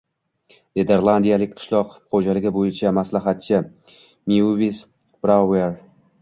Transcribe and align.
Niderlandiyalik 0.77 1.51
qishloq 1.59 1.91
xo‘jaligi 2.15 2.53
bo‘yicha 2.55 2.95
maslahatchi 3.01 3.61
Meuves 4.33 4.81
Brauver 5.27 5.79